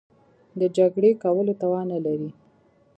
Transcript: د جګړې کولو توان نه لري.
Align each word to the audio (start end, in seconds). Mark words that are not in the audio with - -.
د 0.59 0.61
جګړې 0.77 1.11
کولو 1.23 1.53
توان 1.61 1.85
نه 1.91 1.99
لري. 2.05 2.29